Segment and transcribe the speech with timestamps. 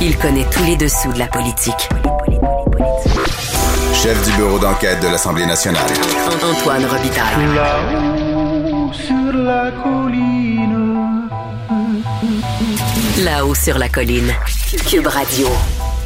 [0.00, 1.88] Il connaît tous les dessous de la politique.
[3.92, 5.90] Chef du bureau d'enquête de l'Assemblée nationale.
[6.40, 7.46] Antoine Robitaille.
[7.52, 11.28] Là-haut sur la colline.
[13.24, 14.32] Là-haut sur la colline.
[14.88, 15.48] Cube Radio.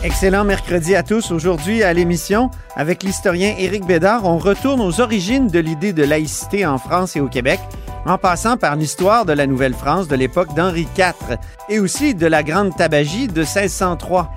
[0.02, 1.30] Excellent mercredi à tous.
[1.30, 6.64] Aujourd'hui, à l'émission, avec l'historien Éric Bédard, on retourne aux origines de l'idée de laïcité
[6.64, 7.60] en France et au Québec,
[8.06, 12.42] en passant par l'histoire de la Nouvelle-France de l'époque d'Henri IV et aussi de la
[12.42, 14.30] Grande Tabagie de 1603.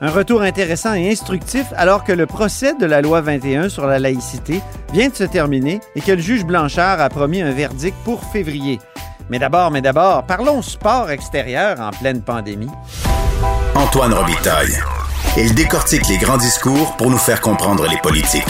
[0.00, 3.98] Un retour intéressant et instructif alors que le procès de la loi 21 sur la
[3.98, 4.60] laïcité
[4.92, 8.78] vient de se terminer et que le juge Blanchard a promis un verdict pour février.
[9.28, 12.70] Mais d'abord, mais d'abord, parlons sport extérieur en pleine pandémie.
[13.74, 14.78] Antoine Robitaille.
[15.36, 18.44] Il décortique les grands discours pour nous faire comprendre les politiques.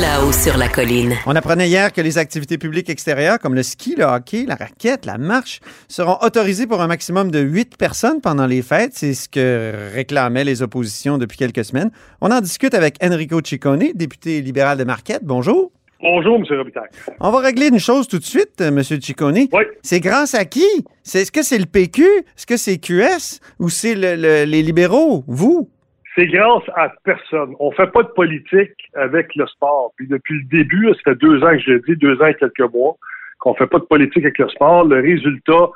[0.00, 1.14] Là-haut sur la colline.
[1.26, 5.06] On apprenait hier que les activités publiques extérieures comme le ski, le hockey, la raquette,
[5.06, 8.92] la marche seront autorisées pour un maximum de 8 personnes pendant les fêtes.
[8.94, 11.90] C'est ce que réclamaient les oppositions depuis quelques semaines.
[12.20, 15.22] On en discute avec Enrico Ciccone, député libéral de Marquette.
[15.24, 15.70] Bonjour.
[16.02, 16.44] Bonjour, M.
[16.58, 16.88] Robitaille.
[17.20, 18.82] On va régler une chose tout de suite, euh, M.
[18.82, 19.46] Ciccone.
[19.52, 19.62] Oui.
[19.82, 20.66] C'est grâce à qui?
[21.02, 22.02] C'est, est-ce que c'est le PQ?
[22.04, 23.40] Est-ce que c'est QS?
[23.60, 25.24] Ou c'est le- le- les libéraux?
[25.26, 25.70] Vous?
[26.16, 27.54] C'est grâce à personne.
[27.60, 29.92] On fait pas de politique avec le sport.
[29.96, 32.34] Puis depuis le début, ça fait deux ans que je le dis, deux ans et
[32.34, 32.96] quelques mois,
[33.38, 34.84] qu'on fait pas de politique avec le sport.
[34.86, 35.68] Le résultat,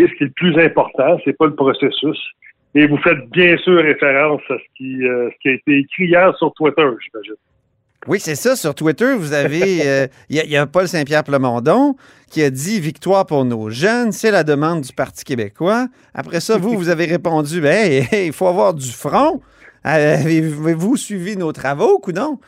[0.00, 2.18] et ce qui est le plus important, c'est pas le processus.
[2.74, 6.06] Et vous faites bien sûr référence à ce qui, euh, ce qui a été écrit
[6.06, 7.34] hier sur Twitter, j'imagine.
[8.08, 8.56] Oui, c'est ça.
[8.56, 9.62] Sur Twitter, vous avez.
[9.86, 11.94] euh, Il y, a- il y a Paul Saint-Pierre Plamondon
[12.30, 15.86] qui a dit Victoire pour nos jeunes, c'est la demande du Parti québécois.
[16.12, 19.40] Après ça, vous, vous avez répondu ben, hey, hey, il faut avoir du front.
[20.24, 22.38] Avez-vous suivi nos travaux ou non?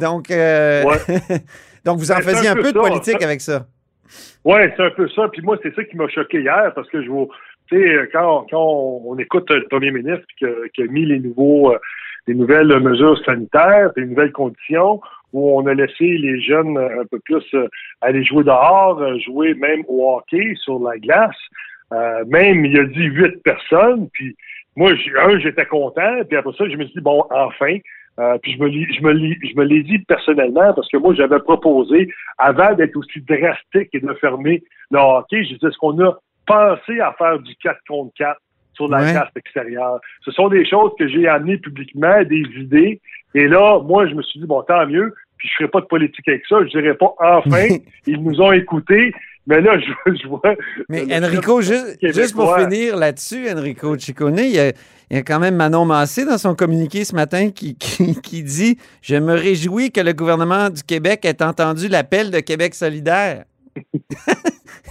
[0.00, 0.96] Donc, euh, Ouais.
[1.84, 3.66] donc, vous en faisiez un un peu peu de politique avec ça.
[4.44, 5.28] Ouais, c'est un peu ça.
[5.28, 7.26] Puis moi, c'est ça qui m'a choqué hier parce que je vois,
[7.68, 11.20] tu sais, quand, quand on écoute le premier ministre qui a, qui a mis les
[11.20, 11.78] nouveaux, euh,
[12.26, 15.00] les nouvelles mesures sanitaires, les nouvelles conditions,
[15.32, 17.68] où on a laissé les jeunes euh, un peu plus euh,
[18.00, 21.36] aller jouer dehors, jouer même au hockey sur la glace.
[21.92, 24.08] Euh, même, il a dit huit personnes.
[24.12, 24.36] Puis
[24.76, 26.22] moi, un, j'étais content.
[26.28, 27.76] Puis après ça, je me suis dit, bon, enfin.
[28.18, 30.98] Euh, puis je me, lis- je me, lis- je me l'ai dit personnellement parce que
[30.98, 35.78] moi, j'avais proposé, avant d'être aussi drastique et de fermer le hockey, je disais, est-ce
[35.78, 38.38] qu'on a pensé à faire du 4 contre 4
[38.74, 39.12] sur la Ouais.
[39.12, 40.00] glace extérieure?
[40.22, 43.00] Ce sont des choses que j'ai amenées publiquement, des idées.
[43.34, 45.14] Et là, moi, je me suis dit, bon, tant mieux.
[45.38, 46.56] Puis je ferai pas de politique avec ça.
[46.64, 47.64] Je dirais pas, enfin,
[48.06, 49.14] ils nous ont écoutés.
[49.46, 50.42] Mais là, je, je vois...
[50.88, 54.68] Mais Enrico, juste, juste pour finir là-dessus, Enrico Ciccone, il y, a,
[55.10, 58.42] il y a quand même Manon Massé dans son communiqué ce matin qui, qui, qui
[58.42, 63.44] dit Je me réjouis que le gouvernement du Québec ait entendu l'appel de Québec solidaire.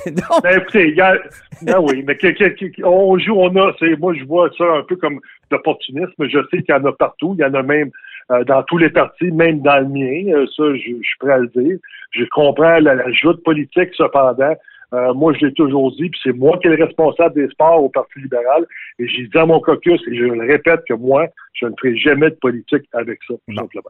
[0.06, 1.18] Donc, Ben, écoutez, il y a-
[1.62, 4.64] ben oui, mais que- que- que- on joue, on a, c'est, moi, je vois ça
[4.64, 5.20] un peu comme
[5.52, 6.08] d'opportunisme.
[6.20, 7.36] Je sais qu'il y en a partout.
[7.38, 7.92] Il y en a même
[8.32, 10.34] euh, dans tous les partis, même dans le mien.
[10.34, 11.78] Euh, ça, je, je suis prêt à le dire.
[12.12, 14.56] Je comprends la, la joute politique, cependant.
[14.94, 17.84] Euh, moi, je l'ai toujours dit, puis c'est moi qui est le responsable des sports
[17.84, 18.66] au Parti libéral.
[18.98, 21.96] Et j'ai dit à mon caucus, et je le répète, que moi, je ne ferai
[21.98, 23.90] jamais de politique avec ça, tout simplement.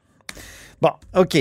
[0.81, 1.37] bon, OK.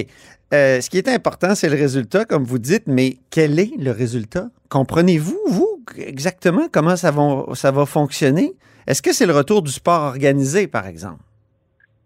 [0.55, 3.91] Euh, ce qui est important, c'est le résultat, comme vous dites, mais quel est le
[3.91, 4.47] résultat?
[4.71, 8.53] Comprenez-vous, vous, exactement comment ça va, ça va fonctionner?
[8.87, 11.21] Est-ce que c'est le retour du sport organisé, par exemple?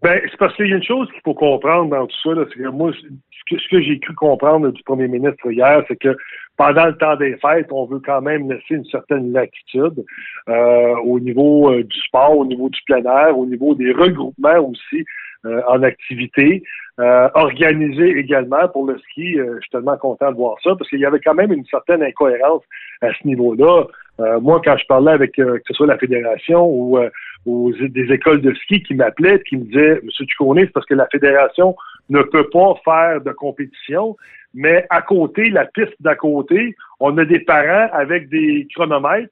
[0.03, 2.59] Ben, c'est parce qu'il y a une chose qu'il faut comprendre dans tout ça, c'est
[2.59, 6.17] que moi, ce que, ce que j'ai cru comprendre du premier ministre hier, c'est que
[6.57, 10.03] pendant le temps des fêtes, on veut quand même laisser une certaine latitude
[10.49, 14.59] euh, au niveau euh, du sport, au niveau du plein air, au niveau des regroupements
[14.59, 15.05] aussi
[15.45, 16.63] euh, en activité,
[16.99, 19.39] euh, organisés également pour le ski.
[19.39, 21.65] Euh, je suis tellement content de voir ça parce qu'il y avait quand même une
[21.65, 22.63] certaine incohérence
[23.01, 23.85] à ce niveau-là.
[24.19, 27.09] Euh, moi, quand je parlais avec euh, que ce soit la fédération ou euh,
[27.45, 30.93] aux, des écoles de ski qui m'appelaient qui me disaient Monsieur Ducournay, c'est parce que
[30.93, 31.75] la fédération
[32.09, 34.15] ne peut pas faire de compétition,
[34.53, 39.31] mais à côté, la piste d'à côté, on a des parents avec des chronomètres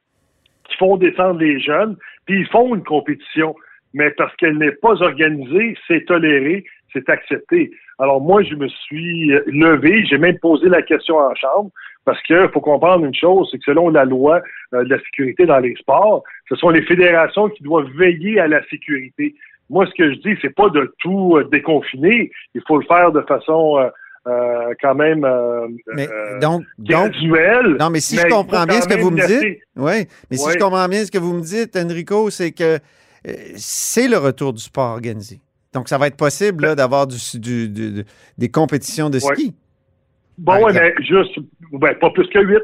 [0.67, 1.95] qui font descendre les jeunes,
[2.25, 3.55] puis ils font une compétition.
[3.93, 6.63] Mais parce qu'elle n'est pas organisée, c'est toléré,
[6.93, 7.71] c'est accepté.
[7.99, 11.69] Alors moi, je me suis euh, levé, j'ai même posé la question en chambre,
[12.05, 14.41] parce qu'il faut comprendre une chose, c'est que selon la loi
[14.73, 18.47] euh, de la sécurité dans les sports, ce sont les fédérations qui doivent veiller à
[18.47, 19.35] la sécurité.
[19.69, 22.31] Moi, ce que je dis, c'est pas de tout euh, déconfiner.
[22.55, 23.77] Il faut le faire de façon
[24.27, 25.25] euh, quand même
[25.95, 26.07] Mais
[26.41, 27.77] donc, graduelle.
[27.79, 30.45] non, mais si mais je comprends bien ce que vous me dites, oui, mais si
[30.45, 30.53] Ouais.
[30.53, 32.79] je comprends bien ce que vous me dites, Enrico, c'est que
[33.55, 35.39] c'est le retour du sport organisé.
[35.73, 38.03] Donc, ça va être possible d'avoir du, du- du-
[38.37, 39.35] des compétitions de Ouais.
[40.41, 41.37] Bon, ouais, mais juste,
[41.71, 42.57] ben, pas plus que 8.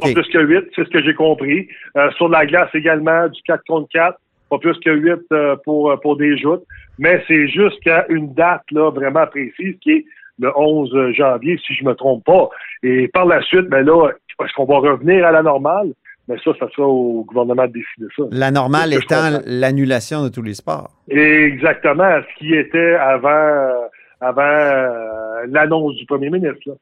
[0.00, 1.68] Pas plus que 8, c'est ce que j'ai compris.
[1.96, 4.18] Euh, sur la glace également, du 4 contre 4.
[4.48, 6.62] pas plus que huit euh, pour, pour des joutes,
[6.98, 10.04] mais c'est jusqu'à une date là vraiment précise qui est
[10.38, 12.48] le 11 janvier, si je me trompe pas.
[12.82, 14.10] Et par la suite, ben là,
[14.42, 15.92] est-ce qu'on va revenir à la normale?
[16.28, 18.22] Mais ça, ça sera au gouvernement de décider ça.
[18.30, 20.90] La normale étant l'annulation de tous les sports.
[21.08, 23.72] Exactement, ce qui était avant,
[24.20, 26.60] avant euh, l'annonce du premier ministre.
[26.66, 26.74] Là.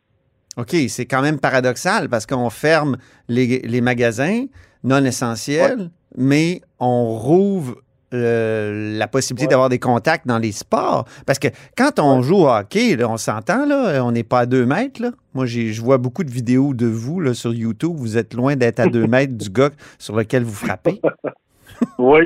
[0.60, 2.96] OK, c'est quand même paradoxal parce qu'on ferme
[3.28, 4.44] les, les, magasins
[4.84, 5.88] non essentiels, ouais.
[6.16, 7.76] mais on rouvre
[8.12, 9.50] euh, la possibilité ouais.
[9.50, 11.06] d'avoir des contacts dans les sports.
[11.26, 12.22] Parce que quand on ouais.
[12.24, 15.00] joue au hockey, là, on s'entend, là, on n'est pas à deux mètres.
[15.00, 15.12] Là.
[15.32, 17.92] Moi, je vois beaucoup de vidéos de vous là, sur YouTube.
[17.94, 21.00] Vous êtes loin d'être à deux mètres du gars sur lequel vous frappez.
[21.98, 22.22] oui,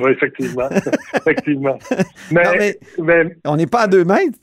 [0.00, 0.68] oui, effectivement.
[1.14, 1.78] effectivement.
[2.30, 4.38] Mais, non, mais, mais, on n'est pas à deux mètres.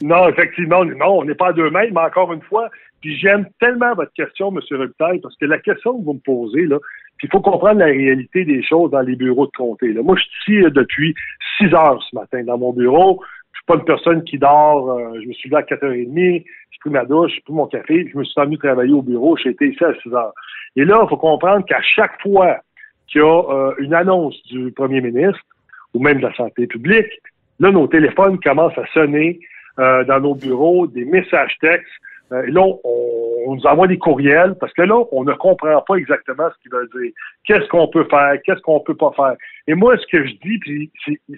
[0.00, 2.68] Non, effectivement, non, on n'est pas à deux mètres, mais encore une fois,
[3.00, 4.60] puis j'aime tellement votre question, M.
[4.70, 6.78] Rubitaille, parce que la question que vous me posez, là,
[7.22, 9.92] il faut comprendre la réalité des choses dans les bureaux de comté.
[9.92, 10.02] Là.
[10.02, 11.14] Moi, je suis ici depuis
[11.58, 13.20] 6 heures ce matin dans mon bureau.
[13.52, 14.90] Je suis pas une personne qui dort.
[14.92, 18.08] Euh, je me suis levé à 4h30, j'ai pris ma douche, j'ai pris mon café,
[18.12, 19.36] je me suis venu travailler au bureau.
[19.36, 20.32] J'ai été ici à 6 heures.
[20.76, 22.58] Et là, il faut comprendre qu'à chaque fois
[23.08, 25.40] qu'il y a euh, une annonce du premier ministre
[25.94, 27.10] ou même de la santé publique,
[27.58, 29.40] là, nos téléphones commencent à sonner
[29.78, 31.86] euh, dans nos bureaux, des messages textes.
[32.32, 32.78] Euh, là, on,
[33.46, 36.72] on, nous envoie des courriels parce que là, on ne comprend pas exactement ce qu'ils
[36.72, 37.12] veulent dire.
[37.44, 38.34] Qu'est-ce qu'on peut faire?
[38.44, 39.34] Qu'est-ce qu'on peut pas faire?
[39.66, 40.90] Et moi, ce que je dis, puis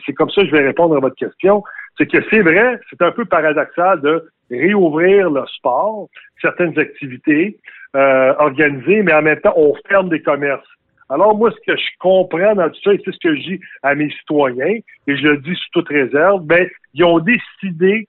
[0.04, 1.62] c'est comme ça que je vais répondre à votre question,
[1.96, 6.08] c'est que c'est vrai, c'est un peu paradoxal de réouvrir le sport,
[6.40, 7.58] certaines activités
[7.94, 10.66] euh, organisées, mais en même temps, on ferme des commerces.
[11.08, 13.60] Alors, moi, ce que je comprends dans tout ça, et c'est ce que je dis
[13.82, 18.06] à mes citoyens, et je le dis sous toute réserve, ben, ils ont décidé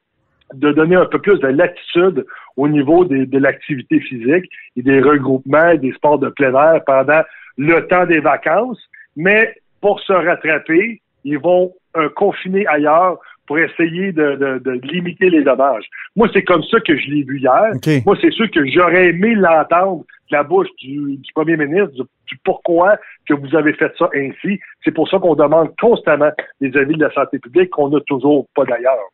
[0.54, 2.26] de donner un peu plus de latitude
[2.58, 6.84] au niveau des, de l'activité physique et des regroupements et des sports de plein air
[6.86, 7.22] pendant
[7.58, 8.80] le temps des vacances.
[9.16, 15.30] Mais pour se rattraper, ils vont euh, confiner ailleurs pour essayer de, de, de, limiter
[15.30, 15.84] les dommages.
[16.16, 17.72] Moi, c'est comme ça que je l'ai vu hier.
[17.76, 18.02] Okay.
[18.06, 22.04] Moi, c'est sûr que j'aurais aimé l'entendre de la bouche du, du premier ministre du,
[22.28, 24.60] du, pourquoi que vous avez fait ça ainsi.
[24.86, 26.32] C'est pour ça qu'on demande constamment
[26.62, 29.10] des avis de la santé publique qu'on n'a toujours pas d'ailleurs.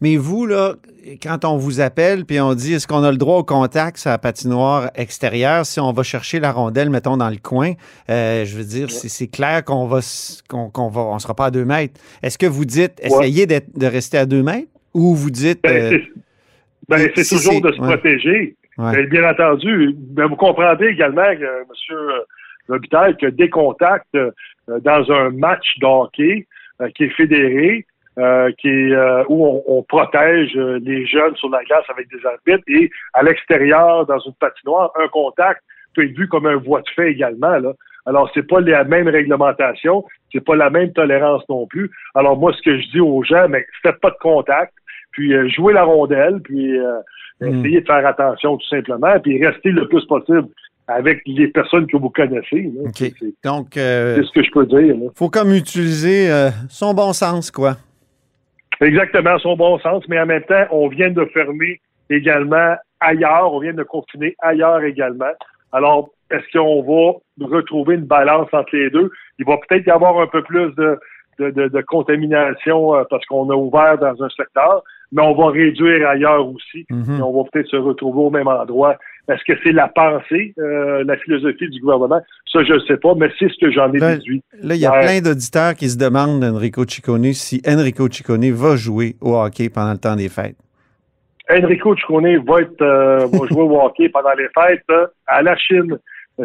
[0.00, 0.74] Mais vous, là,
[1.22, 4.10] quand on vous appelle puis on dit est-ce qu'on a le droit au contact sur
[4.10, 7.72] la patinoire extérieure si on va chercher la rondelle, mettons, dans le coin,
[8.10, 9.08] euh, je veux dire, ouais.
[9.08, 10.00] c'est clair qu'on va
[10.48, 12.00] qu'on qu va on sera pas à deux mètres.
[12.22, 13.62] Est-ce que vous dites essayez ouais.
[13.74, 14.68] de rester à deux mètres?
[14.94, 17.88] Ou vous dites ben, c'est ben, si toujours de se ouais.
[17.88, 18.56] protéger.
[18.76, 22.24] Ben, bien entendu, ben, vous comprendrez également que M.
[22.68, 24.30] Robitaille que des contacts euh,
[24.80, 26.46] dans un match de hockey
[26.80, 27.86] euh, qui est fédéré,
[28.18, 32.08] euh, qui est, euh, où on, on, protège euh, les jeunes sur la glace avec
[32.10, 35.62] des arbitres et à l'extérieur, dans une patinoire, un contact
[35.94, 37.58] peut être vu comme un voie de fait également.
[37.58, 37.72] Là.
[38.06, 41.90] Alors, c'est pas la même réglementation, c'est pas la même tolérance non plus.
[42.14, 44.72] Alors, moi, ce que je dis aux gens, mais faites pas de contact,
[45.12, 46.78] puis euh, jouez la rondelle, puis
[47.40, 47.46] mm.
[47.46, 50.48] essayez de faire attention tout simplement, puis restez le plus possible
[50.86, 52.70] avec les personnes que vous connaissez.
[52.74, 52.88] Là.
[52.88, 53.14] Okay.
[53.42, 54.94] Donc, euh, c'est ce que je peux dire.
[54.94, 57.76] Il faut comme utiliser euh, son bon sens, quoi.
[58.84, 63.58] Exactement, son bon sens, mais en même temps, on vient de fermer également ailleurs, on
[63.58, 65.32] vient de confiner ailleurs également.
[65.72, 69.10] Alors, est-ce qu'on va retrouver une balance entre les deux?
[69.38, 70.98] Il va peut-être y avoir un peu plus de,
[71.38, 76.46] de, contamination euh, parce qu'on a ouvert dans un secteur, mais on va réduire ailleurs
[76.48, 76.86] aussi.
[76.90, 76.98] Mhm.
[76.98, 77.22] Mm -hmm.
[77.22, 78.96] on va peut-être se retrouver au même endroit.
[79.28, 82.20] Est-ce que c'est la pensée, euh, la philosophie du gouvernement?
[82.52, 84.42] Ça, je ne sais pas, mais c'est ce que j'en ai là, déduit.
[84.62, 88.76] Là, il y a plein d'auditeurs qui se demandent, Enrico Ciccone, si Enrico Ciccone va
[88.76, 90.56] jouer au hockey pendant le temps des fêtes.
[91.50, 95.56] Enrico Ciccone va, être, euh, va jouer au hockey pendant les fêtes euh, à la
[95.56, 95.98] Chine.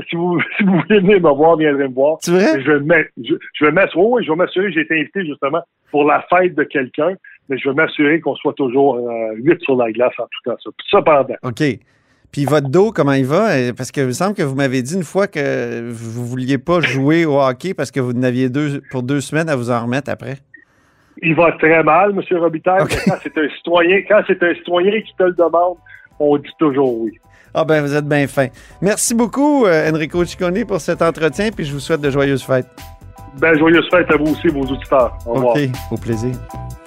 [0.10, 2.18] Si vous, si vous voulez venir me voir, viendrez me voir.
[2.22, 2.62] C'est vrai?
[2.62, 5.62] Je vais, je, je m'assurer, oui, je vais m'assurer, j'ai été invité justement
[5.92, 7.14] pour la fête de quelqu'un,
[7.50, 10.56] mais je vais m'assurer qu'on soit toujours euh, 8 sur la glace en tout cas.
[10.64, 10.70] Ça.
[10.90, 11.36] Cependant.
[11.44, 11.64] OK.
[12.32, 13.48] Puis votre dos, comment il va?
[13.76, 16.58] Parce que il me semble que vous m'avez dit une fois que vous ne vouliez
[16.60, 19.82] pas jouer au hockey parce que vous n'aviez deux pour deux semaines à vous en
[19.82, 20.36] remettre après.
[21.22, 22.38] Il va très mal, M.
[22.38, 22.84] Robitaille.
[22.84, 22.98] Okay.
[23.06, 25.78] Quand c'est un citoyen, quand c'est un citoyen qui te le demande,
[26.20, 27.18] on dit toujours oui.
[27.54, 28.48] Ah ben vous êtes bien fin.
[28.80, 32.68] Merci beaucoup, euh, Enrico Ciccone, pour cet entretien, puis je vous souhaite de joyeuses fêtes.
[33.40, 35.18] Ben, joyeuses fêtes à vous aussi, vos auditeurs.
[35.26, 35.56] Au revoir.
[35.56, 36.32] OK, au plaisir.